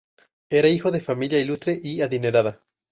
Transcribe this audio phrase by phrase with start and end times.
[0.49, 2.63] Era hijo de familia ilustre y adinerada.